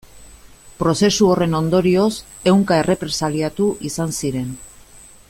Prozesu 0.79 1.27
horren 1.33 1.53
ondorioz, 1.59 2.09
ehunka 2.53 2.81
errepresaliatu 2.85 3.71
izan 3.91 4.21
ziren. 4.23 4.53